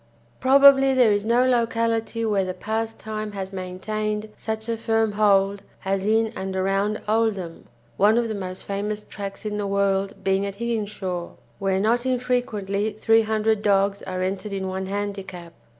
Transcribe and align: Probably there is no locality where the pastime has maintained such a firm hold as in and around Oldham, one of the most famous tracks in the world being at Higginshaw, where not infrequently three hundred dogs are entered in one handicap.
Probably 0.39 0.95
there 0.95 1.11
is 1.11 1.25
no 1.25 1.43
locality 1.45 2.25
where 2.25 2.43
the 2.43 2.55
pastime 2.55 3.33
has 3.33 3.53
maintained 3.53 4.29
such 4.35 4.67
a 4.67 4.75
firm 4.75 5.11
hold 5.11 5.61
as 5.85 6.07
in 6.07 6.33
and 6.35 6.55
around 6.55 7.03
Oldham, 7.07 7.67
one 7.97 8.17
of 8.17 8.27
the 8.27 8.33
most 8.33 8.63
famous 8.63 9.03
tracks 9.05 9.45
in 9.45 9.57
the 9.57 9.67
world 9.67 10.23
being 10.23 10.43
at 10.43 10.55
Higginshaw, 10.55 11.33
where 11.59 11.79
not 11.79 12.07
infrequently 12.07 12.93
three 12.93 13.21
hundred 13.21 13.61
dogs 13.61 14.01
are 14.01 14.23
entered 14.23 14.53
in 14.53 14.67
one 14.67 14.87
handicap. 14.87 15.53